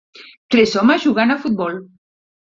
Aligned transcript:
Tres 0.53 0.71
homes 0.79 1.03
jugant 1.03 1.33
a 1.33 1.35
futbol. 1.43 1.77